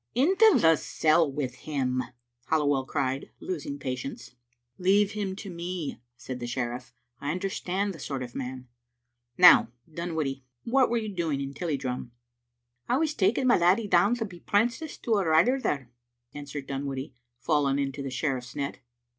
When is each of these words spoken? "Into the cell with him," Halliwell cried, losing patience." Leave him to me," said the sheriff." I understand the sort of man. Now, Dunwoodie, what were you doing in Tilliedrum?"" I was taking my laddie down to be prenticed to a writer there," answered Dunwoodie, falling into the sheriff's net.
"Into 0.15 0.57
the 0.59 0.77
cell 0.77 1.31
with 1.31 1.53
him," 1.53 2.01
Halliwell 2.47 2.85
cried, 2.85 3.29
losing 3.39 3.77
patience." 3.77 4.33
Leave 4.87 5.11
him 5.11 5.35
to 5.35 5.51
me," 5.51 6.01
said 6.17 6.39
the 6.39 6.47
sheriff." 6.47 6.95
I 7.21 7.29
understand 7.29 7.93
the 7.93 7.99
sort 7.99 8.23
of 8.23 8.33
man. 8.33 8.67
Now, 9.37 9.67
Dunwoodie, 9.87 10.41
what 10.63 10.89
were 10.89 10.97
you 10.97 11.09
doing 11.09 11.39
in 11.39 11.53
Tilliedrum?"" 11.53 12.09
I 12.89 12.97
was 12.97 13.13
taking 13.13 13.45
my 13.45 13.59
laddie 13.59 13.87
down 13.87 14.15
to 14.15 14.25
be 14.25 14.39
prenticed 14.39 15.03
to 15.03 15.17
a 15.17 15.23
writer 15.27 15.61
there," 15.61 15.91
answered 16.33 16.65
Dunwoodie, 16.67 17.13
falling 17.37 17.77
into 17.77 18.01
the 18.01 18.09
sheriff's 18.09 18.55
net. 18.55 18.79